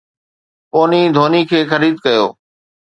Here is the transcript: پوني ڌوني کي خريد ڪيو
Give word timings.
پوني 0.71 1.01
ڌوني 1.15 1.41
کي 1.49 1.59
خريد 1.71 1.95
ڪيو 2.05 2.25